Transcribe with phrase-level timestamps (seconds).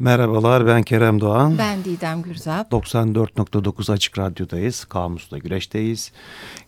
[0.00, 1.58] Merhabalar ben Kerem Doğan.
[1.58, 2.72] Ben Didem Gürzap.
[2.72, 4.84] 94.9 Açık Radyo'dayız.
[4.84, 6.12] Kamus'ta güreşteyiz.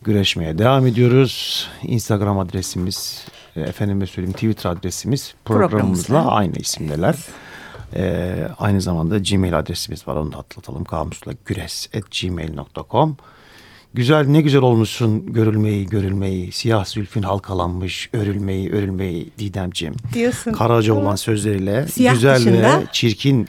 [0.03, 1.69] Güreşmeye devam ediyoruz.
[1.83, 3.27] Instagram adresimiz,
[3.57, 7.17] e, efendime söyleyeyim Twitter adresimiz programımızla aynı isimdeler.
[7.97, 10.85] Ee, aynı zamanda Gmail adresimiz var onu da atlatalım.
[10.85, 13.17] Kamusla güres.gmail.com
[13.95, 19.95] Güzel ne güzel olmuşsun görülmeyi görülmeyi siyah zülfün halkalanmış örülmeyi örülmeyi Didemciğim.
[20.15, 20.53] Diyorsun.
[20.53, 22.81] Karaca olan sözleriyle Siyah güzel dışında.
[22.81, 23.49] ve çirkin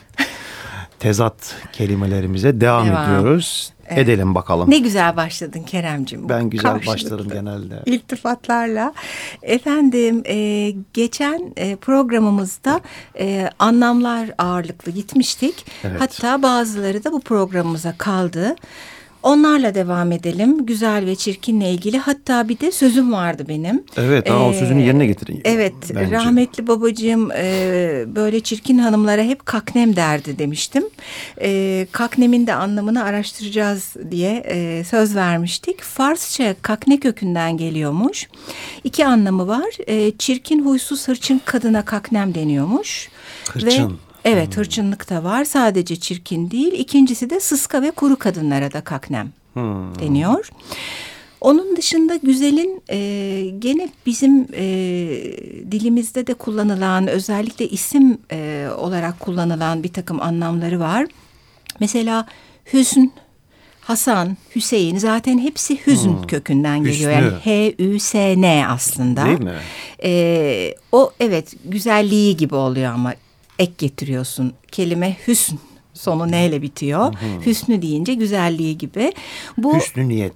[0.98, 3.04] tezat kelimelerimize devam, Devam.
[3.04, 3.70] ediyoruz.
[3.90, 4.70] Edelim bakalım.
[4.70, 6.28] Ne güzel başladın Keremcim.
[6.28, 7.82] Ben güzel Karşılıklı başlarım genelde.
[7.86, 8.94] İltifatlarla.
[9.42, 12.80] Efendim e, geçen e, programımızda
[13.18, 15.66] e, anlamlar ağırlıklı gitmiştik.
[15.84, 16.00] Evet.
[16.00, 18.56] Hatta bazıları da bu programımıza kaldı.
[19.28, 20.66] Onlarla devam edelim.
[20.66, 21.98] Güzel ve çirkinle ilgili.
[21.98, 23.82] Hatta bir de sözüm vardı benim.
[23.96, 25.40] Evet o Ee, sözünü yerine getirin.
[25.44, 26.10] Evet bence.
[26.10, 30.84] rahmetli babacığım e, böyle çirkin hanımlara hep kaknem derdi demiştim.
[31.40, 35.82] E, kaknemin de anlamını araştıracağız diye e, söz vermiştik.
[35.82, 38.28] Farsça kakne kökünden geliyormuş.
[38.84, 39.70] İki anlamı var.
[39.86, 43.08] E, çirkin huysuz hırçın kadına kaknem deniyormuş.
[43.52, 43.90] Hırçın.
[43.90, 43.94] Ve
[44.24, 46.72] Evet hırçınlık da var sadece çirkin değil.
[46.72, 49.98] İkincisi de sıska ve kuru kadınlara da kaknem Hmm.
[49.98, 50.48] deniyor.
[51.40, 52.98] Onun dışında güzelin e,
[53.58, 54.64] gene bizim e,
[55.72, 61.06] dilimizde de kullanılan özellikle isim e, olarak kullanılan bir takım anlamları var.
[61.80, 62.26] Mesela
[62.72, 63.00] hüsn,
[63.80, 67.10] Hasan, Hüseyin zaten hepsi hüzn kökünden geliyor.
[67.10, 67.38] Yani Hüsnü.
[67.44, 69.26] H-Ü-S-N aslında.
[69.26, 69.52] Değil mi?
[70.04, 73.14] Ee, o evet güzelliği gibi oluyor ama
[73.58, 74.52] ek getiriyorsun.
[74.72, 75.56] Kelime hüsn
[75.94, 77.14] sonu neyle bitiyor?
[77.46, 79.12] Hüsnü deyince güzelliği gibi.
[79.56, 80.32] Bu Hüsnü niyet.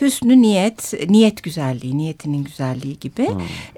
[0.00, 3.28] Hüsnü niyet, niyet güzelliği, niyetinin güzelliği gibi.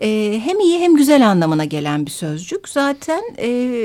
[0.02, 2.68] Ee, hem iyi hem güzel anlamına gelen bir sözcük.
[2.68, 3.78] Zaten e,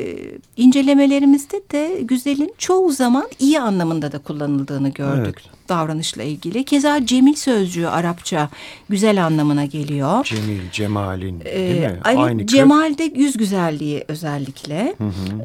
[0.57, 5.41] incelemelerimizde de güzelin çoğu zaman iyi anlamında da kullanıldığını gördük.
[5.47, 5.57] Evet.
[5.69, 6.63] Davranışla ilgili.
[6.65, 8.49] Keza cemil sözcüğü Arapça
[8.89, 10.25] güzel anlamına geliyor.
[10.25, 11.85] Cemil, cemalin değil Ee, mi?
[11.89, 12.49] evet, Aynı kök.
[12.49, 14.95] Cemal'de yüz güzelliği özellikle.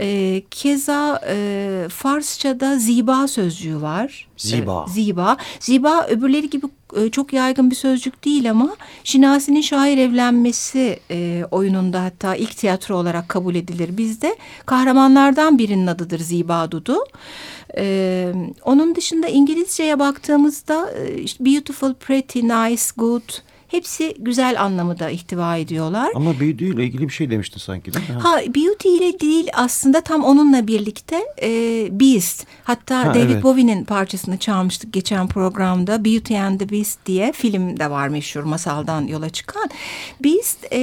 [0.01, 4.29] Ee, keza e, Farsça'da ziba sözcüğü var.
[4.37, 4.87] Ziba.
[4.89, 5.37] Ee, ziba.
[5.61, 6.71] Ziba öbürleri gibi e,
[7.13, 13.29] çok yaygın bir sözcük değil ama Şinasi'nin şair evlenmesi e, oyununda hatta ilk tiyatro olarak
[13.29, 14.37] kabul edilir bizde.
[14.67, 16.97] Kahramanlardan birinin adıdır Ziba Dudu.
[17.77, 18.33] Ee,
[18.65, 23.23] onun dışında İngilizceye baktığımızda e, işte beautiful, pretty, nice, good
[23.73, 26.11] hepsi güzel anlamı da ihtiva ediyorlar.
[26.15, 28.15] Ama büyüdüğüyle ilgili bir şey demiştin sanki değil mi?
[28.15, 31.49] Ha beauty ile değil aslında tam onunla birlikte e,
[32.01, 32.47] Beast.
[32.65, 33.43] Hatta Ha, David evet.
[33.43, 36.05] Bowie'nin parçasını çalmıştık geçen programda.
[36.05, 39.71] Beauty and the Beast diye film de var meşhur masaldan yola çıkan.
[40.25, 40.79] Beast e,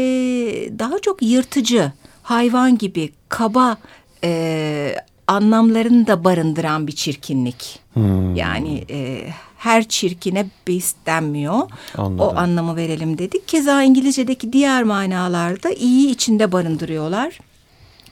[0.80, 1.92] daha çok yırtıcı,
[2.24, 3.78] hayvan gibi, kaba
[4.24, 4.96] e,
[5.28, 7.80] anlamlarını da barındıran bir çirkinlik.
[7.94, 8.36] Hmm.
[8.36, 9.30] Yani e,
[9.60, 11.60] her çirkine beast denmiyor.
[11.98, 12.20] Anladım.
[12.20, 13.48] O anlamı verelim dedik.
[13.48, 17.40] Keza İngilizce'deki diğer manalarda iyi içinde barındırıyorlar.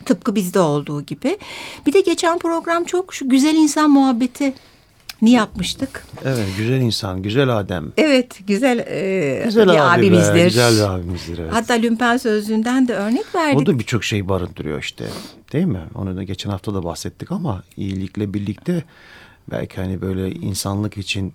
[0.06, 1.38] Tıpkı bizde olduğu gibi.
[1.86, 4.54] Bir de geçen program çok şu güzel insan muhabbeti
[5.22, 6.06] ni yapmıştık.
[6.26, 7.92] Evet güzel insan, güzel Adem.
[7.98, 10.44] Evet güzel, e, Güzel bir abi be, abimizdir.
[10.44, 11.54] güzel bir abimizdir evet.
[11.54, 13.62] Hatta Lümpen Sözlüğü'nden de örnek verdik.
[13.62, 15.06] O da birçok şey barındırıyor işte.
[15.54, 15.82] Değil mi?
[15.96, 18.84] Onu da geçen hafta da bahsettik ama iyilikle birlikte
[19.52, 21.34] belki hani böyle insanlık için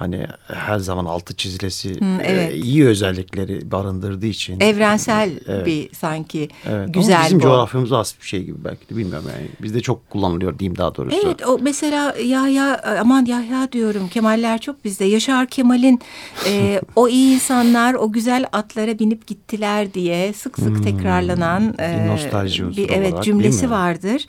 [0.00, 1.92] hani her zaman altı çizilesi
[2.24, 2.52] evet.
[2.52, 4.60] e, iyi özellikleri barındırdığı için.
[4.60, 5.66] Evrensel Evet.
[5.66, 6.94] bir sanki Evet.
[6.94, 7.42] güzel ama bizim bu.
[7.42, 9.48] coğrafyamıza az bir şey gibi belki de bilmiyorum yani.
[9.62, 11.16] Bizde çok kullanılıyor diyeyim daha doğrusu.
[11.24, 15.04] Evet o mesela Yahya aman Yahya diyorum Kemaller çok bizde.
[15.04, 16.00] Yaşar Kemal'in
[16.46, 22.04] e, o iyi insanlar o güzel atlara binip gittiler diye sık sık tekrarlanan e, Hmm.
[22.04, 24.26] Bir nostalji bir unsuru evet olarak, cümlesi vardır.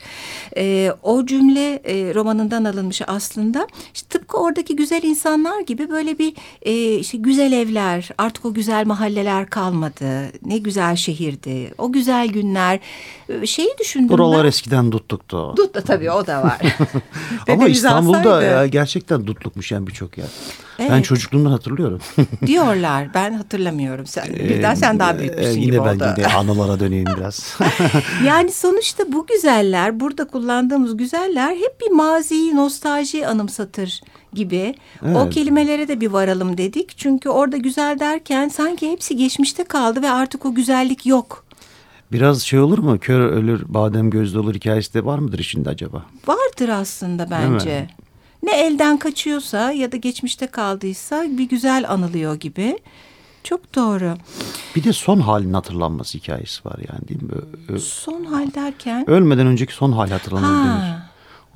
[0.56, 3.66] E, o cümle e, romanından alınmış aslında.
[3.94, 8.86] İşte tıpkı oradaki güzel insanlar gibi böyle bir e, işte güzel evler artık o güzel
[8.86, 10.32] mahalleler kalmadı.
[10.44, 11.74] Ne güzel şehirdi.
[11.78, 12.80] O güzel günler.
[13.28, 14.48] E, Şeyi düşündüm Buralar ben.
[14.48, 15.54] eskiden tuttuktu.
[15.56, 16.58] Dut da tabii o da var.
[17.48, 20.26] Ama İstanbul'da ya gerçekten dutlukmuş yani birçok yer.
[20.78, 21.04] Ben Evet.
[21.04, 22.00] çocukluğumdan hatırlıyorum.
[22.46, 23.14] Diyorlar.
[23.14, 24.06] Ben hatırlamıyorum.
[24.06, 26.04] Sen, birden sen daha büyütmüşsün Ee, gibi Yine ben oldu.
[26.18, 27.56] yine anılara döneyim biraz.
[28.26, 34.00] Yani sonuçta bu güzeller, burada kullandığımız güzeller hep bir maziyi, nostalji anımsatır
[34.34, 34.74] gibi.
[35.02, 35.34] O Evet.
[35.34, 36.98] kelimelere de bir varalım dedik.
[36.98, 41.44] Çünkü orada güzel derken sanki hepsi geçmişte kaldı ve artık o güzellik yok.
[42.12, 42.98] Biraz şey olur mu?
[43.00, 46.02] Kör ölür, badem gözlü olur hikayesi de var mıdır içinde acaba?
[46.26, 47.86] Vardır aslında bence.
[48.42, 52.78] Ne elden kaçıyorsa ya da geçmişte kaldıysa bir güzel anılıyor gibi.
[53.44, 54.14] çok doğru.
[54.76, 57.30] Bir de son halin hatırlanması hikayesi var yani değil mi?
[57.68, 59.10] Ö- Son hal derken?
[59.10, 60.64] Ölmeden önceki son hali hatırlanır Ha.
[60.64, 61.01] denir.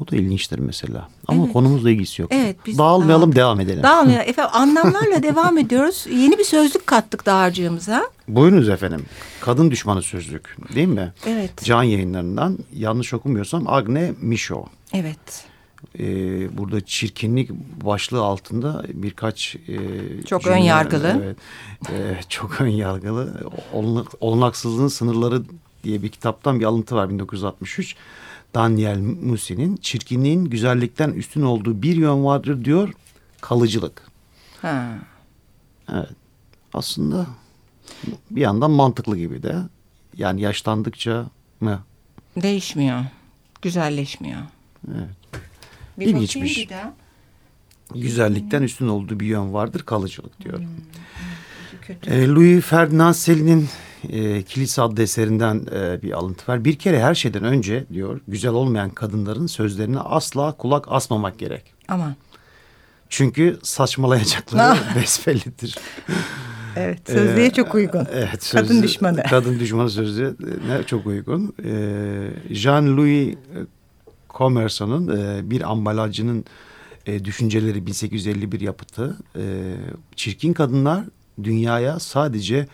[0.00, 1.08] O da ilginçtir mesela.
[1.28, 1.52] Ama Evet.
[1.52, 2.30] konumuzla ilgisi yok.
[2.34, 3.36] Evet, biz Dağılmayalım dağıldık.
[3.36, 3.82] devam edelim.
[3.82, 4.28] Dağılmayalım.
[4.28, 6.06] Efendim anlamlarla devam ediyoruz.
[6.10, 8.02] Yeni bir sözlük kattık dağarcığımıza.
[8.28, 9.04] Buyurunuz efendim.
[9.40, 11.12] Kadın düşmanı sözlük değil mi?
[11.26, 11.64] Evet.
[11.64, 14.64] Can yayınlarından yanlış okumuyorsam Agne Mişo.
[14.92, 15.44] Evet.
[15.98, 17.50] Ee, burada çirkinlik
[17.84, 19.76] başlığı altında birkaç e,
[20.26, 21.16] Çok cümle- ön yargılı.
[21.24, 21.36] Evet,
[21.92, 23.40] e, çok ön yargılı.
[23.72, 25.42] Olanak, olanaksızlığın sınırları
[25.84, 27.96] diye bir kitaptan bir alıntı var 1963.
[28.56, 32.92] Daniel Musi'nin çirkinliğin güzellikten üstün olduğu bir yön vardır diyor
[33.40, 34.02] kalıcılık.
[34.62, 34.98] Ha.
[35.92, 36.10] Evet.
[36.74, 37.26] Aslında
[38.30, 39.56] bir yandan mantıklı gibi de.
[40.16, 41.26] Yani yaşlandıkça
[41.60, 41.82] mı?
[42.42, 43.04] Değişmiyor.
[43.62, 44.40] Güzelleşmiyor.
[44.88, 45.40] Evet.
[45.98, 46.58] Bir İlginçmiş.
[46.58, 46.94] bir daha.
[47.94, 50.60] Güzellikten üstün olduğu bir yön vardır kalıcılık diyor.
[51.82, 52.10] Kötü.
[52.10, 53.68] E, Louis Ferdinand Céline'in
[54.12, 56.64] e, Kilise adlı eserinden e, bir alıntı var.
[56.64, 61.72] Bir kere her şeyden önce diyor güzel olmayan kadınların sözlerine asla kulak asmamak gerek.
[61.88, 62.14] Aman.
[63.08, 65.78] Çünkü saçmalayacakları besbellidir.
[66.76, 67.00] Evet.
[67.06, 68.06] Sözlüğe çok uygun.
[68.12, 69.22] Evet, Kadın sözlü- düşmanı.
[69.30, 70.36] Kadın düşmanı sözü
[70.68, 71.54] ne çok uygun.
[71.64, 71.70] E,
[72.50, 73.36] Jean-Louis
[74.30, 76.44] Commerson'un e, bir ambalajcının
[77.06, 79.16] e, düşünceleri 1851 yapıtı.
[79.36, 79.42] E,
[80.16, 81.04] çirkin kadınlar
[81.42, 82.66] dünyaya sadece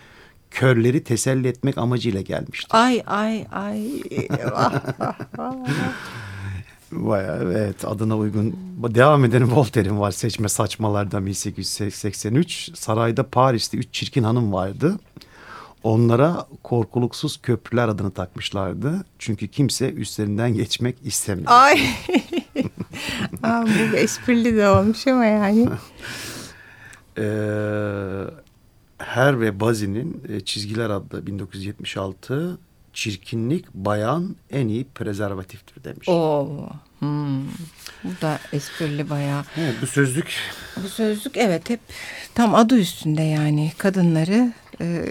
[0.55, 2.69] körleri teselli etmek amacıyla gelmiştir.
[2.71, 3.83] Ay ay ay.
[6.93, 8.57] Bayağı evet adına uygun.
[8.79, 12.71] Devam edelim Voltaire'in var seçme saçmalardan 1883.
[12.75, 14.99] Sarayda Paris'te üç çirkin hanım vardı.
[15.83, 19.05] Onlara korkuluksuz köprüler adını takmışlardı.
[19.19, 21.47] Çünkü kimse üstlerinden geçmek istemiyor.
[21.51, 21.81] Ay.
[23.43, 25.69] Aa, bu esprili de olmuş ama yani.
[27.19, 27.23] Ee,
[29.05, 32.59] Her ve Bazi'nin e, Çizgiler adlı 1976
[32.93, 36.09] çirkinlik bayan en iyi prezervatiftir demiş.
[36.09, 36.69] Oo.
[36.99, 37.49] Hmm.
[38.05, 39.45] Bu da esprili bayağı.
[39.57, 40.35] Evet, bu sözlük
[40.85, 41.81] Bu sözlük evet hep
[42.35, 45.07] tam adı üstünde yani kadınları e,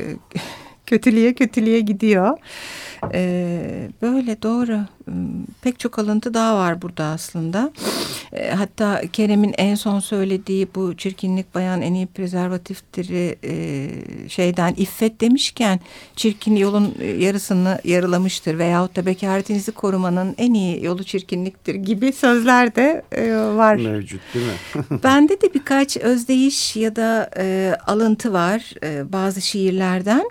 [0.86, 2.38] kötülüğe kötülüğe gidiyor.
[3.14, 4.80] E, böyle doğru.
[5.06, 7.72] Hmm, Pek çok alıntı daha var burada aslında.
[8.34, 13.10] E, hatta Kerem'in en son söylediği bu çirkinlik bayan en iyi prezervatiftir
[13.44, 13.90] e,
[14.30, 15.80] şeyden iffet demişken
[16.16, 23.02] çirkin yolun yarısını yarılamıştır veyahut da bekaretinizi korumanın en iyi yolu çirkinliktir gibi sözler de
[23.12, 23.76] e, var.
[23.76, 24.86] mevcut değil mi?
[25.04, 30.30] Bende de birkaç özdeyiş ya da e, alıntı var e, bazı şiirlerden.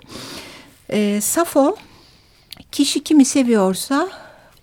[0.89, 1.75] E, Safo,
[2.81, 4.09] kişi kimi seviyorsa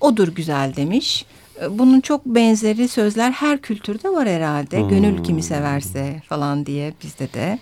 [0.01, 1.27] odur güzel demiş.
[1.63, 4.81] E, Bunun çok benzeri sözler her kültürde var herhalde.
[4.81, 7.59] Gönül kimi severse falan diye bizde de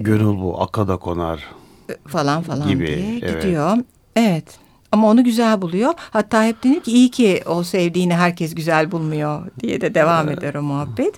[0.00, 1.44] Gönül bu akada konar.
[1.90, 3.42] e, falan falan Gibi, diye evet.
[3.42, 3.76] gidiyor.
[4.16, 4.58] Evet.
[4.92, 5.92] Ama onu güzel buluyor.
[5.96, 10.54] Hatta hep denir ki iyi ki o sevdiğini herkes güzel bulmuyor diye de devam eder
[10.54, 11.14] o muhabbet.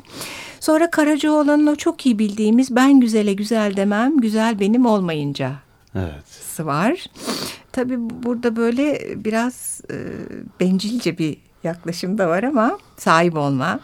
[0.61, 5.53] Sonra Karacaoğlan'ın o çok iyi bildiğimiz ben güzele güzel demem, güzel benim olmayınca
[5.97, 6.61] Evet.
[6.61, 7.07] var.
[7.73, 9.97] Tabii burada böyle biraz e,
[10.61, 13.81] bencilce bir yaklaşım da var ama sahip olma.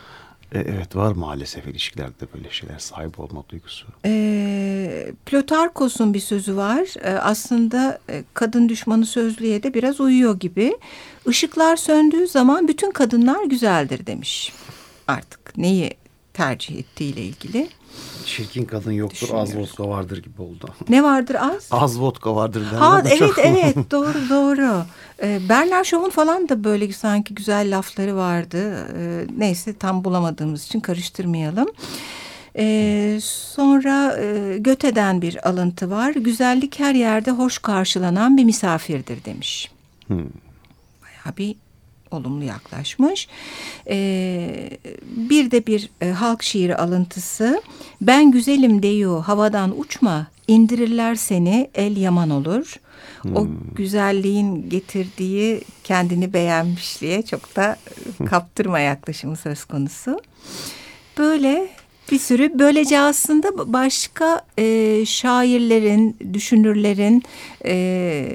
[0.52, 3.86] E, evet var maalesef ilişkilerde böyle şeyler sahip olma duygusu.
[4.04, 7.04] E, Plotarkos'un bir sözü var.
[7.04, 10.76] E, aslında e, kadın düşmanı sözlüğe de biraz uyuyor gibi.
[11.28, 14.52] Işıklar söndüğü zaman bütün kadınlar güzeldir demiş.
[15.06, 15.96] Artık neyi
[16.38, 17.68] tercih ettiğiyle ilgili.
[18.26, 20.68] Çirkin kadın yoktur az vodka vardır gibi oldu.
[20.88, 21.68] Ne vardır az?
[21.70, 24.84] Az vodka vardır Ha evet çok- evet doğru doğru.
[25.22, 28.86] Ee, Bernard Shaw'un falan da böyle sanki güzel lafları vardı.
[28.98, 31.68] Ee, neyse tam bulamadığımız için karıştırmayalım.
[32.58, 36.10] Ee, sonra e, Göte'den bir alıntı var.
[36.12, 39.70] Güzellik her yerde hoş karşılanan bir misafirdir demiş.
[40.06, 40.16] Hmm.
[41.02, 41.56] Bayağı bir
[42.10, 43.28] olumlu yaklaşmış.
[43.88, 44.70] Ee,
[45.16, 47.62] bir de bir e, halk şiiri alıntısı.
[48.00, 52.76] Ben güzelim deyu havadan uçma, indirirler seni el yaman olur.
[53.34, 57.76] O güzelliğin getirdiği kendini beğenmişliğe çok da
[58.20, 60.20] e, kaptırma yaklaşımı söz konusu.
[61.18, 61.68] Böyle
[62.12, 67.22] bir sürü böylece aslında başka e, şairlerin, düşünürlerin
[67.64, 68.26] e,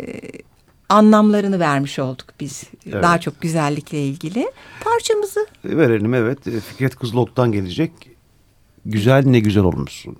[0.93, 2.63] anlamlarını vermiş olduk biz.
[2.91, 3.03] Evet.
[3.03, 4.51] Daha çok güzellikle ilgili.
[4.83, 6.47] Parçamızı Verelim evet.
[6.47, 7.91] E, Fikret Kızılok'tan gelecek.
[8.85, 10.17] Güzel ne güzel olmuşsun.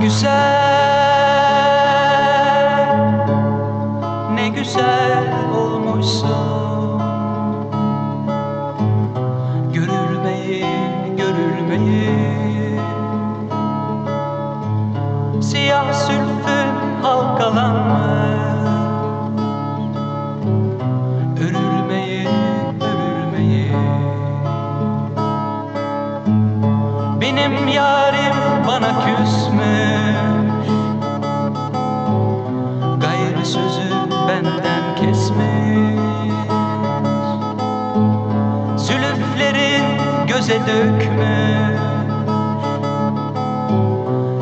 [0.00, 0.30] güzel
[4.34, 6.59] Ne güzel olmuşsun.
[40.66, 41.78] dökme.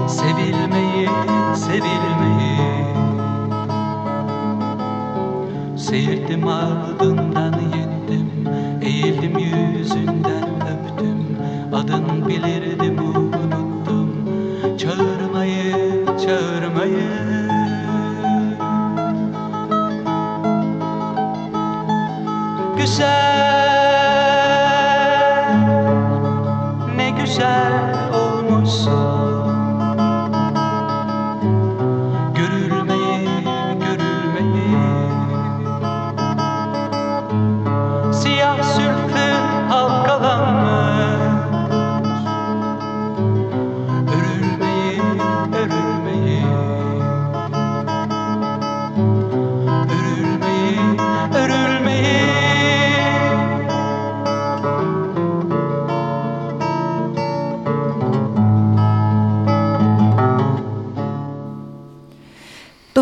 [0.09, 1.09] Sevilmeyi,
[1.55, 2.59] sevilmeyi.
[5.77, 8.31] Seyirdim ardından yendim.
[8.83, 11.39] Eğildim yüzünden öptüm.
[11.75, 12.88] Adın bilirdim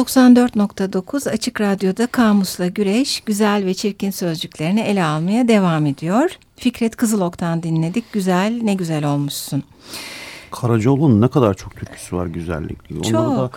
[0.06, 6.30] 94.9 Açık Radyo'da Kamus'la Güreş güzel ve çirkin sözcüklerini ele almaya devam ediyor.
[6.56, 8.12] Fikret Kızılok'tan dinledik.
[8.12, 9.62] Güzel ne güzel olmuşsun.
[10.50, 13.02] Karacaoğlu'nun ne kadar çok türküsü var güzellikli.
[13.02, 13.14] Çok.
[13.14, 13.50] Onlara da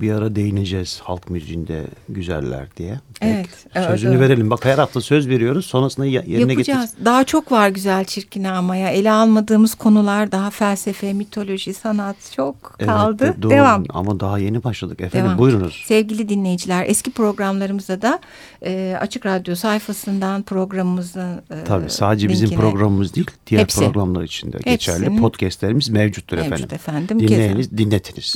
[0.00, 3.00] bir ara değineceğiz halk müziğinde güzeller diye.
[3.20, 3.48] Evet.
[3.86, 4.50] Sözünü evet, verelim.
[4.50, 5.66] Bak her hafta söz veriyoruz.
[5.66, 6.90] Sonrasında yerine Yapacağız.
[6.90, 7.04] Getir.
[7.04, 8.88] Daha çok var güzel çirkin ama ya.
[8.90, 13.24] Ele almadığımız konular daha felsefe, mitoloji, sanat çok kaldı.
[13.24, 13.50] Evet, doğru.
[13.50, 13.84] Devam.
[13.88, 15.26] Ama daha yeni başladık efendim.
[15.26, 15.38] Devam.
[15.38, 15.84] Buyurunuz.
[15.86, 18.18] Sevgili dinleyiciler eski programlarımızda da
[18.64, 23.30] e, Açık Radyo sayfasından programımızın e, Tabii sadece linkine, bizim programımız değil.
[23.46, 25.16] Diğer hepsi, programlar için de geçerli.
[25.16, 26.74] Podcastlerimiz mevcuttur mevcut efendim.
[26.74, 27.20] efendim.
[27.20, 28.34] Dinleyiniz, dinletiniz.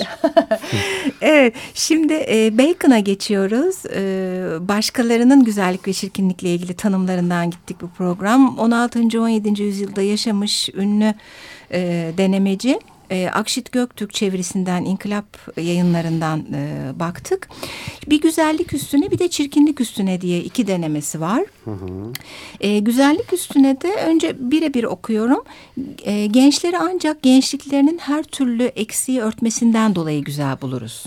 [1.21, 1.51] evet.
[1.75, 3.87] Şimdi e, Bacon'a geçiyoruz.
[3.87, 8.59] E, başkalarının güzellik ve çirkinlikle ilgili tanımlarından gittik bu program.
[8.59, 9.21] 16.
[9.21, 9.62] 17.
[9.62, 11.14] yüzyılda yaşamış ünlü
[11.73, 12.78] e, denemeci
[13.12, 17.49] e, Akşit Göktürk çevirisinden, İnkılap yayınlarından e, baktık.
[18.06, 21.44] Bir güzellik üstüne bir de çirkinlik üstüne diye iki denemesi var.
[21.64, 22.12] Hı hı.
[22.61, 25.44] E, güzellik üstüne de önce birebir okuyorum.
[26.02, 31.06] E, gençleri ancak gençliklerinin her türlü eksiği örtmesinden dolayı güzel buluruz.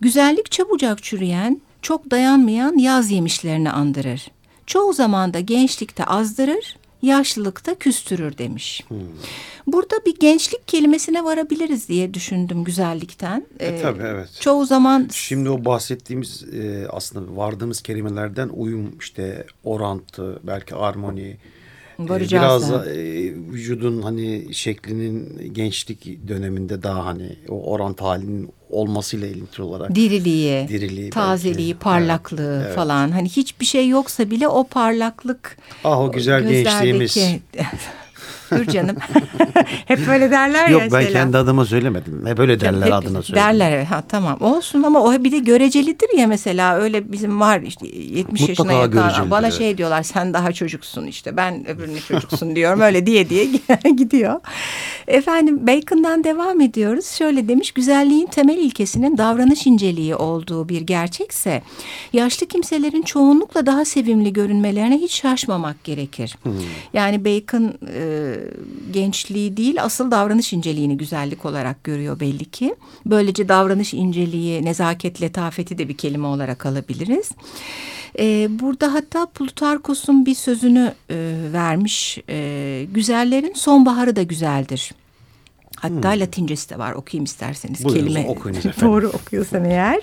[0.00, 4.30] Güzellik çabucak çürüyen, çok dayanmayan yaz yemişlerini andırır.
[4.66, 8.84] Çoğu zaman da gençlikte azdırır, yaşlılıkta küstürür demiş.
[8.88, 8.98] Hmm.
[9.66, 13.46] Burada bir gençlik kelimesine varabiliriz diye düşündüm güzellikten.
[13.60, 14.28] E, ee, tabii evet.
[14.40, 15.08] Çoğu zaman...
[15.12, 21.36] Şimdi o bahsettiğimiz e, aslında vardığımız kelimelerden uyum işte orantı belki armoni
[21.98, 29.26] Varacağız Biraz da, e, vücudun hani şeklinin gençlik döneminde daha hani o orant halinin olmasıyla
[29.26, 29.94] ilintili olarak.
[29.94, 31.84] Diriliği, diriliği tazeliği, belki.
[31.84, 33.10] parlaklığı evet, falan.
[33.10, 35.56] Hani hiçbir şey yoksa bile o parlaklık.
[35.84, 37.16] Ah o güzel gençliğimiz.
[38.58, 38.96] Dur canım.
[39.86, 40.84] Hep böyle derler Yok, ya.
[40.84, 41.12] Yok ben şeyler.
[41.12, 42.26] kendi adıma söylemedim.
[42.26, 43.46] Hep öyle derler Hep adına söyledim.
[43.46, 47.86] Derler ha tamam olsun ama o bir de görecelidir ya mesela öyle bizim var işte
[47.88, 52.80] 70 Mutlaka yaşına yakın bana şey diyorlar sen daha çocuksun işte ben öbürünü çocuksun diyorum
[52.80, 53.44] öyle diye diye
[53.96, 54.40] gidiyor.
[55.08, 57.06] Efendim Bacon'dan devam ediyoruz.
[57.06, 61.62] Şöyle demiş güzelliğin temel ilkesinin davranış inceliği olduğu bir gerçekse
[62.12, 66.36] yaşlı kimselerin çoğunlukla daha sevimli görünmelerine hiç şaşmamak gerekir.
[66.42, 66.52] Hmm.
[66.92, 68.34] Yani Bacon e,
[68.92, 72.74] gençliği değil asıl davranış inceliğini güzellik olarak görüyor belli ki.
[73.06, 77.30] Böylece davranış inceliği, nezaket, letafeti de bir kelime olarak alabiliriz.
[78.18, 82.18] E, burada hatta Plutarkos'un bir sözünü e, vermiş.
[82.28, 84.92] E, güzellerin sonbaharı da güzeldir.
[85.76, 86.20] Hatta hmm.
[86.20, 87.84] Latincesi de var okuyayım isterseniz.
[87.84, 90.00] Buyurunuz, kelime okuyunuz doğru okuyorsam eğer.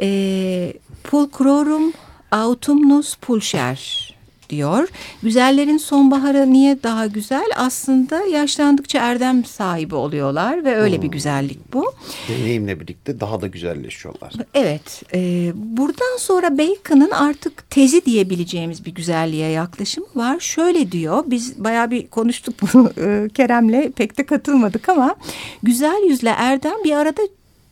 [0.00, 0.72] E,
[1.04, 1.92] pulcrorum
[2.30, 4.03] autumnus pulcher
[4.50, 4.88] diyor.
[5.22, 7.46] Güzellerin sonbaharı niye daha güzel?
[7.56, 11.02] Aslında yaşlandıkça erdem sahibi oluyorlar ve öyle hmm.
[11.02, 11.92] bir güzellik bu.
[12.28, 14.32] Deneyimle birlikte daha da güzelleşiyorlar.
[14.54, 15.02] Evet.
[15.14, 20.40] E, buradan sonra Bacon'ın artık tezi diyebileceğimiz bir güzelliğe yaklaşımı var.
[20.40, 25.16] Şöyle diyor, biz bayağı bir konuştuk bunu e, Kerem'le pek de katılmadık ama
[25.62, 27.22] güzel yüzle erdem bir arada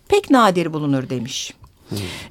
[0.09, 1.55] pek nadir bulunur demiş.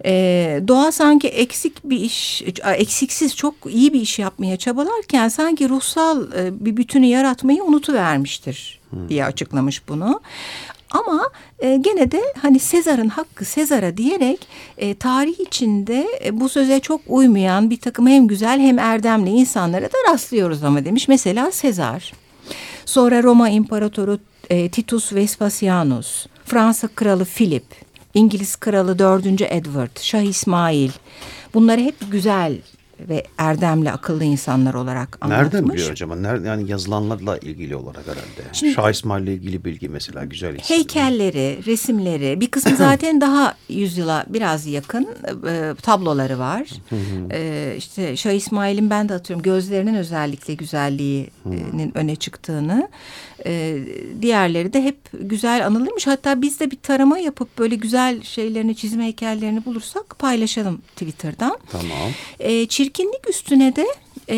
[0.05, 6.33] Ee, doğa sanki eksik bir iş, eksiksiz çok iyi bir iş yapmaya çabalarken sanki ruhsal
[6.33, 9.09] e, bir bütünü yaratmayı unutuvermiştir hmm.
[9.09, 10.21] diye açıklamış bunu.
[10.91, 16.79] Ama e, gene de hani Sezar'ın hakkı Sezar'a diyerek e, tarih içinde e, bu söze
[16.79, 21.07] çok uymayan bir takım hem güzel hem erdemli insanlara da rastlıyoruz ama demiş.
[21.07, 22.13] Mesela Sezar.
[22.85, 27.65] Sonra Roma İmparatoru e, Titus Vespasianus, Fransa Kralı Philip,
[28.13, 29.25] İngiliz Kralı 4.
[29.41, 30.91] Edward, Şah İsmail.
[31.53, 32.57] Bunları hep güzel
[33.09, 35.53] ve erdemli akıllı insanlar olarak anlatmış.
[35.53, 36.15] Nereden biliyor acaba?
[36.15, 38.53] Nerede, yani yazılanlarla ilgili olarak herhalde.
[38.53, 40.57] Şimdi, Şah İsmail ile ilgili bilgi mesela güzel.
[40.57, 45.07] Heykelleri, resimleri bir kısmı zaten daha yüzyıla biraz yakın
[45.47, 46.67] e, tabloları var.
[47.31, 52.89] e, işte Şah İsmail'in ben de atıyorum gözlerinin özellikle güzelliğinin öne çıktığını.
[53.45, 53.77] E,
[54.21, 56.07] diğerleri de hep güzel anılırmış.
[56.07, 61.57] Hatta biz de bir tarama yapıp böyle güzel şeylerini, çizim heykellerini bulursak paylaşalım Twitter'dan.
[61.71, 62.09] Tamam.
[62.39, 63.87] E, çirkinlik üstüne de
[64.29, 64.37] e,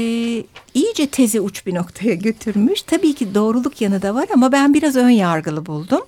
[0.74, 2.81] iyice tezi uç bir noktaya götürmüş.
[2.81, 6.01] Tabii ki doğruluk yanı da var ama ben biraz ön yargılı buldum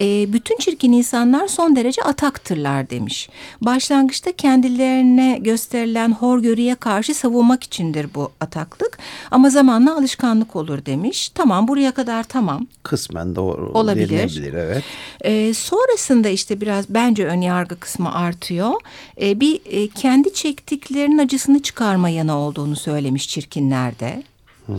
[0.00, 3.28] e, bütün çirkin insanlar son derece ataktırlar demiş.
[3.60, 8.98] Başlangıçta kendilerine gösterilen horgörüye karşı savunmak içindir bu ataklık
[9.30, 11.28] ama zamanla alışkanlık olur demiş.
[11.28, 12.66] Tamam buraya kadar tamam.
[12.82, 14.52] Kısmen doğru olabilir.
[14.54, 14.84] evet.
[15.20, 18.72] E, sonrasında işte biraz bence ön yargı kısmı artıyor.
[19.20, 24.22] E, bir e, kendi çektiklerinin acısını çıkarma yanı olduğunu söylemiş çirkinlerde.
[24.66, 24.76] Hmm.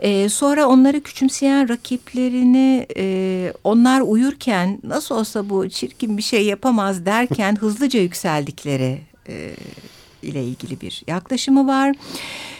[0.00, 7.06] Ee, sonra onları küçümseyen rakiplerini e, onlar uyurken nasıl olsa bu çirkin bir şey yapamaz
[7.06, 9.50] derken hızlıca yükseldikleri e,
[10.22, 11.94] ile ilgili bir yaklaşımı var.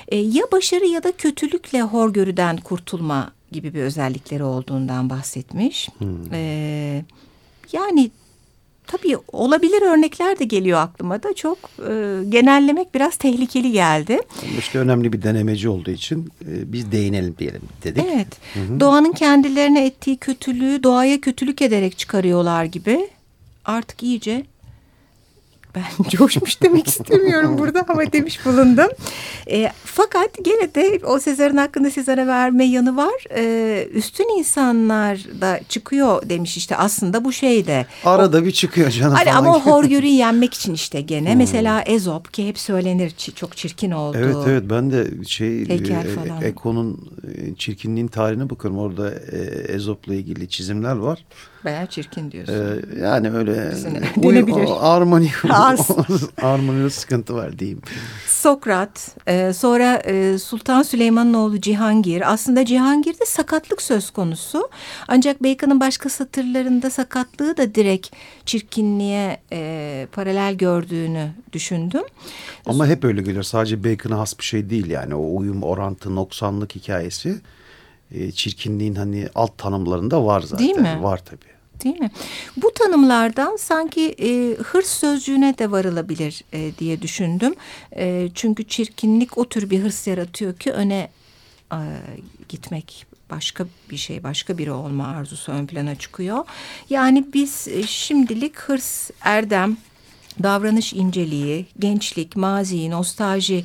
[0.08, 5.88] E, ya başarı ya da kötülükle horgörüden kurtulma gibi bir özellikleri olduğundan bahsetmiş.
[5.98, 6.32] Hmm.
[6.32, 7.04] E,
[7.72, 8.10] yani
[8.88, 14.18] Tabii olabilir örnekler de geliyor aklıma da çok e, genellemek biraz tehlikeli geldi.
[14.58, 18.04] İşte önemli bir denemeci olduğu için e, biz değinelim diyelim dedik.
[18.14, 18.80] Evet hı hı.
[18.80, 23.08] doğanın kendilerine ettiği kötülüğü doğaya kötülük ederek çıkarıyorlar gibi
[23.64, 24.46] artık iyice
[25.74, 28.88] ben coşmuş demek istemiyorum burada ama demiş bulundum.
[29.50, 33.24] E, fakat gene de o Sezar'ın hakkında Sezar'a verme yanı var.
[33.36, 37.86] E, üstün insanlar da çıkıyor demiş işte aslında bu şeyde.
[38.04, 39.14] Arada o, bir çıkıyor canım.
[39.14, 41.30] Hani ama o horgörüyü yenmek için işte gene.
[41.30, 41.38] Hmm.
[41.38, 44.18] Mesela Ezop ki hep söylenir çok çirkin oldu.
[44.20, 45.78] Evet evet ben de şey e,
[46.42, 47.10] Eko'nun
[47.58, 48.80] çirkinliğin tarihine bakıyorum.
[48.80, 49.38] Orada e,
[49.72, 51.24] Ezop'la ilgili çizimler var.
[51.64, 52.54] Bayağı çirkin diyorsun.
[52.54, 53.54] Ee, yani öyle
[54.16, 54.68] denebilir.
[54.80, 55.30] Armoni,
[56.42, 57.80] armonide sıkıntı var diyeyim.
[58.26, 62.32] Sokrat, e, sonra e, Sultan Süleyman'ın oğlu Cihangir.
[62.32, 64.68] Aslında Cihangir'de sakatlık söz konusu.
[65.08, 68.08] Ancak Bacon'ın başka satırlarında sakatlığı da direkt
[68.46, 72.02] çirkinliğe e, paralel gördüğünü düşündüm.
[72.66, 73.42] Ama hep öyle gelir.
[73.42, 75.14] Sadece Bacon'a has bir şey değil yani.
[75.14, 77.27] O uyum, orantı, noksanlık hikayesi
[78.10, 80.66] e, çirkinliğin hani alt tanımlarında var zaten.
[80.66, 80.98] Değil mi?
[81.02, 81.58] Var tabii.
[81.84, 82.10] Değil mi?
[82.56, 87.54] Bu tanımlardan sanki e, hırs sözcüğüne de varılabilir e, diye düşündüm.
[87.96, 91.08] E, çünkü çirkinlik o tür bir hırs yaratıyor ki öne
[91.72, 91.78] e,
[92.48, 96.44] gitmek başka bir şey, başka biri olma arzusu ön plana çıkıyor.
[96.90, 99.76] Yani biz e, şimdilik hırs, erdem,
[100.42, 103.64] davranış inceliği, gençlik, mazi, nostalji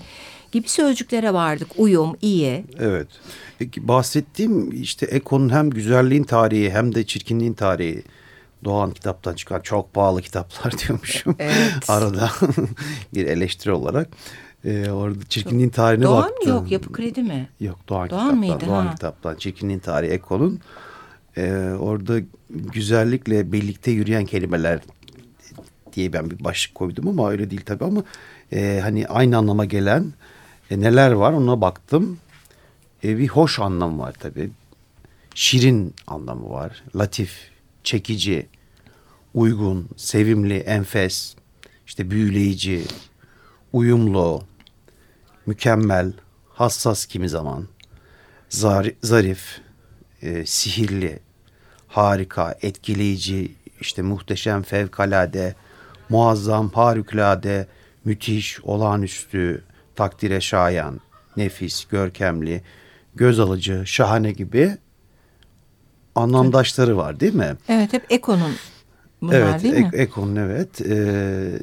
[0.54, 1.68] gibi sözcüklere vardık.
[1.78, 2.66] Uyum, iyi.
[2.80, 3.08] Evet.
[3.60, 8.04] Peki bahsettiğim işte Eko'nun hem güzelliğin tarihi hem de çirkinliğin tarihi
[8.64, 11.36] Doğan kitaptan çıkan çok pahalı kitaplar diyormuşum.
[11.40, 11.90] Evet.
[11.90, 12.32] Arada
[13.14, 14.10] bir eleştiri olarak.
[14.66, 16.50] Ee, orada çirkinliğin tarihine Doğan baktım.
[16.50, 17.50] Doğan yok yapı kredi mi?
[17.60, 18.38] Yok Doğan, Doğan kitaptan.
[18.38, 18.94] Mıydı, Doğan ha?
[18.96, 19.36] kitaptan.
[19.36, 20.60] Çirkinliğin tarihi Eko'nun.
[21.38, 24.80] Ee, orada güzellikle birlikte yürüyen kelimeler
[25.94, 28.04] diye ben bir başlık koydum ama öyle değil tabii ama
[28.54, 30.14] e, hani aynı anlama gelen
[30.74, 32.20] e, neler var ona baktım.
[33.04, 34.52] E, bir hoş anlamı var tabii.
[35.36, 36.84] Şirin anlamı var.
[36.96, 37.50] Latif,
[37.84, 38.48] çekici,
[39.34, 41.36] uygun, sevimli, enfes,
[41.88, 42.84] işte büyüleyici,
[43.74, 44.44] uyumlu,
[45.46, 46.14] mükemmel,
[46.50, 47.68] hassas kimi zaman,
[49.02, 49.62] zarif,
[50.22, 51.20] e, sihirli,
[51.88, 55.56] harika, etkileyici, işte muhteşem, fevkalade,
[56.10, 57.68] muazzam, harikulade,
[58.06, 59.64] müthiş, olağanüstü,
[59.96, 61.00] takdire şayan
[61.38, 62.62] nefis, görkemli,
[63.16, 64.78] göz alıcı, şahane gibi
[66.16, 67.56] anlamdaşları var değil mi?
[67.70, 68.52] Evet hep Eko'nun
[69.22, 69.88] bunlar evet, değil mi?
[69.94, 70.82] ek- Eko'nun evet.
[70.82, 71.60] Ee,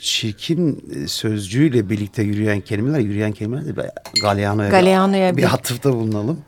[0.00, 6.40] çirkin sözcüğüyle birlikte yürüyen kelimeler, yürüyen kelimeler de bir- Galeano'ya, Galeano'ya bir, bir- atıfta bulunalım.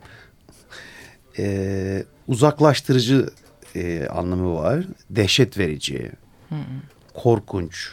[1.39, 3.29] Ee, uzaklaştırıcı
[3.75, 4.85] e, anlamı var.
[5.09, 6.11] Dehşet verici,
[7.13, 7.89] korkunç,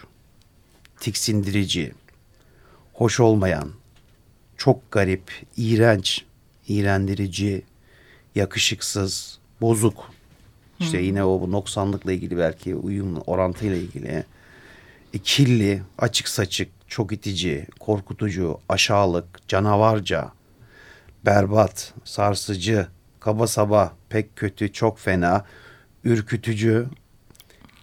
[1.00, 1.92] tiksindirici,
[3.00, 3.70] hoş olmayan,
[4.56, 5.22] çok garip,
[5.56, 6.24] iğrenç,
[6.68, 7.62] iğrendirici,
[8.34, 10.10] yakışıksız, bozuk.
[10.80, 14.24] İşte yine o bu noksanlıkla ilgili belki uyum orantıyla ilgili.
[15.14, 20.32] E, kirli, açık saçık, çok itici, korkutucu, aşağılık, canavarca,
[21.26, 22.86] berbat, sarsıcı,
[23.20, 25.44] kaba saba, pek kötü, çok fena,
[26.04, 26.86] ürkütücü,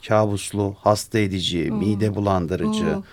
[0.08, 3.04] kabuslu, hasta edici, mide bulandırıcı, Oo.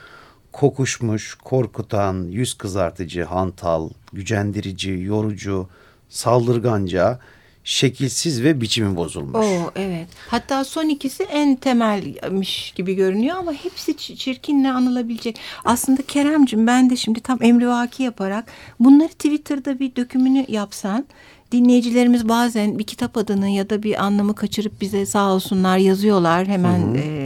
[0.54, 5.68] Kokuşmuş, korkutan, yüz kızartıcı, hantal, gücendirici, yorucu,
[6.08, 7.18] saldırganca,
[7.64, 9.46] şekilsiz ve biçimi bozulmuş.
[9.46, 10.08] Oo evet.
[10.28, 15.40] Hatta son ikisi en temelmiş gibi görünüyor ama hepsi çirkinle anılabilecek.
[15.64, 18.44] Aslında Keremcim ben de şimdi tam emrivaki yaparak
[18.80, 21.06] bunları Twitter'da bir dökümünü yapsan
[21.52, 26.46] dinleyicilerimiz bazen bir kitap adını ya da bir anlamı kaçırıp bize sağ olsunlar yazıyorlar.
[26.46, 27.23] Hemen e,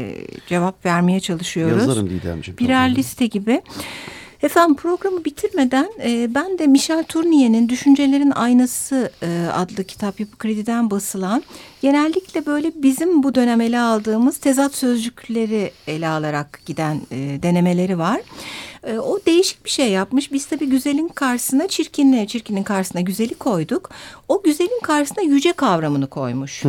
[0.48, 1.82] cevap vermeye çalışıyoruz.
[1.82, 2.58] Yazarım Didemciğim.
[2.58, 2.98] Birer tabii.
[2.98, 3.62] liste gibi.
[4.42, 10.90] Efendim programı bitirmeden e, ben de Michel Tournier'in Düşüncelerin Aynası e, adlı kitap Yapı Kredi'den
[10.90, 11.42] basılan
[11.82, 18.20] genellikle böyle bizim bu dönem ele aldığımız tezat sözcükleri ele alarak giden e, denemeleri var.
[18.84, 20.32] E, o değişik bir şey yapmış.
[20.32, 23.90] Biz tabii güzelin karşısına çirkinle, çirkinin karşısına güzeli koyduk.
[24.28, 26.62] O güzelin karşısına yüce kavramını koymuş.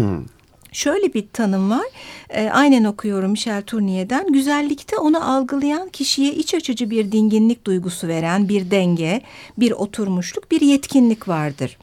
[0.72, 1.86] Şöyle bir tanım var.
[2.30, 4.34] E, aynen okuyorum Michel Tournier'den.
[4.34, 9.22] Güzellikte onu algılayan kişiye iç açıcı bir dinginlik duygusu veren bir denge,
[9.58, 11.78] bir oturmuşluk, bir yetkinlik vardır.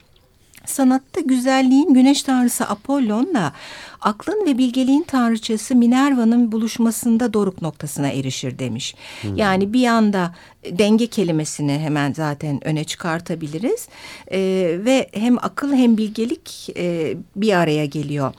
[0.66, 3.52] Sanatta güzelliğin güneş tanrısı Apollon'la
[4.00, 8.94] aklın ve bilgeliğin tanrıçası Minerva'nın buluşmasında doruk noktasına erişir demiş.
[9.36, 10.34] Yani bir yanda
[10.70, 13.88] denge kelimesini hemen zaten öne çıkartabiliriz
[14.32, 18.34] Ee, ve hem akıl hem bilgelik e, bir araya geliyor.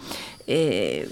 [0.49, 1.05] Ee,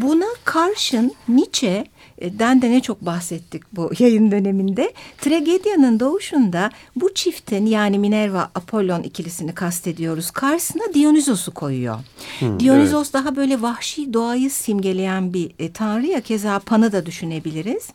[0.00, 1.84] buna karşın Nietzsche
[2.22, 4.92] den de ne çok bahsettik bu yayın döneminde.
[5.20, 10.30] Tragedyanın doğuşunda bu çiftin yani Minerva Apollon ikilisini kastediyoruz.
[10.30, 11.96] Karşısına Dionysos'u koyuyor.
[12.60, 17.88] Dionysos daha böyle vahşi doğayı simgeleyen bir e, tanrı ya keza Pan'ı da düşünebiliriz.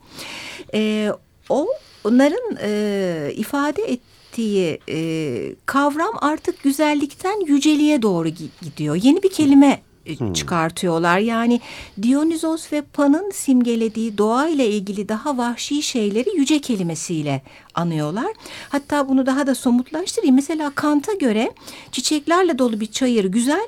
[0.73, 1.11] E,
[1.49, 1.67] o
[2.03, 8.95] onların e, ifade ettiği e, kavram artık güzellikten yüceliğe doğru gi- gidiyor.
[8.95, 11.19] Yeni bir kelime e, çıkartıyorlar.
[11.19, 11.61] Yani
[12.01, 17.41] Dionysos ve Pan'ın simgelediği doğa ile ilgili daha vahşi şeyleri yüce kelimesiyle
[17.75, 18.31] anıyorlar.
[18.69, 20.35] Hatta bunu daha da somutlaştırayım.
[20.35, 21.51] Mesela Kant'a göre
[21.91, 23.67] çiçeklerle dolu bir çayır güzel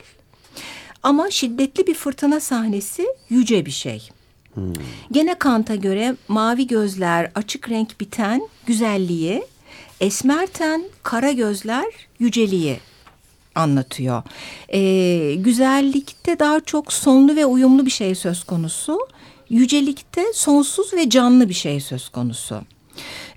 [1.04, 4.10] ama şiddetli bir fırtına sahnesi yüce bir şey.
[5.12, 9.44] Gene Kant'a göre mavi gözler, açık renk biten güzelliği,
[10.00, 11.86] esmer ten, kara gözler
[12.20, 12.80] yüceliği
[13.56, 14.24] anlatıyor.
[14.74, 19.00] Ee, güzellikte daha çok sonlu ve uyumlu bir şey söz konusu.
[19.50, 22.62] Yücelikte sonsuz ve canlı bir şey söz konusu.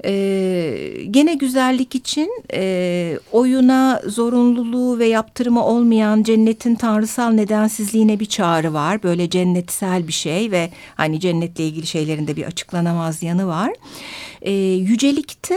[0.05, 8.73] Ee, gene güzellik için e, oyuna zorunluluğu ve yaptırımı olmayan cennetin tanrısal nedensizliğine bir çağrı
[8.73, 9.03] var.
[9.03, 13.73] Böyle cennetsel bir şey ve hani cennetle ilgili şeylerin de bir açıklanamaz yanı var.
[14.43, 15.57] Ee, yücelikte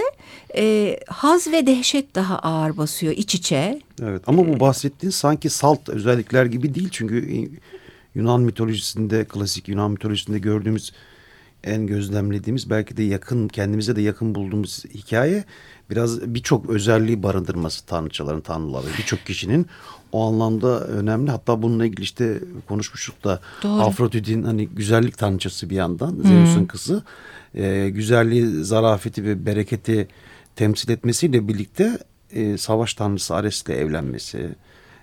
[0.56, 3.80] e, haz ve dehşet daha ağır basıyor iç içe.
[4.04, 7.50] Evet ama bu bahsettiğin sanki salt özellikler gibi değil çünkü
[8.16, 10.92] Yunan mitolojisinde klasik Yunan mitolojisinde gördüğümüz
[11.64, 15.44] en gözlemlediğimiz belki de yakın kendimize de yakın bulduğumuz hikaye
[15.90, 19.68] biraz birçok özelliği barındırması tanrıçaların tanrıları birçok kişinin.
[20.12, 21.32] O anlamda önemli.
[21.32, 23.40] Hatta bununla ilgili işte konuşmuştuk da.
[23.64, 27.04] Afrodit'in hani güzellik tanrıçası bir yandan Zeus'un kızı.
[27.56, 30.08] E, güzelliği zarafeti ve bereketi
[30.56, 31.98] temsil etmesiyle birlikte
[32.32, 34.50] e, savaş tanrısı Ares'le evlenmesi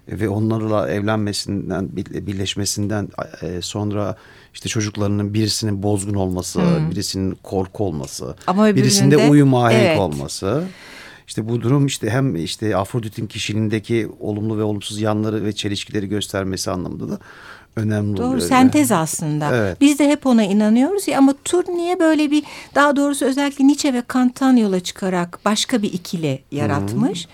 [0.09, 3.09] ve onlarla evlenmesinden birleşmesinden
[3.43, 4.17] e, sonra
[4.55, 9.99] işte çocuklarının birisinin bozgun olması, birisinin korku olması, Ama birisinde uyum ahenk evet.
[9.99, 10.65] olması.
[11.27, 16.71] İşte bu durum işte hem işte Afrodit'in kişiliğindeki olumlu ve olumsuz yanları ve çelişkileri göstermesi
[16.71, 17.19] anlamında da
[17.77, 18.41] önemli Doğru oluyor.
[18.41, 19.57] sentez aslında.
[19.57, 19.81] Evet.
[19.81, 22.43] Biz de hep ona inanıyoruz ya ama Turniye böyle bir
[22.75, 27.29] daha doğrusu özellikle Nietzsche ve Kant'tan yola çıkarak başka bir ikili yaratmış.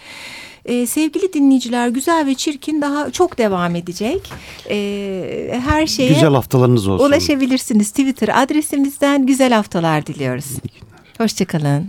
[0.66, 4.20] Ee, sevgili dinleyiciler güzel ve çirkin daha çok devam edecek.
[4.70, 7.04] Ee, her şeye Güzel haftalarınız olsun.
[7.06, 7.90] ulaşabilirsiniz.
[7.90, 10.46] Twitter adresimizden güzel haftalar diliyoruz.
[11.18, 11.88] Hoşçakalın.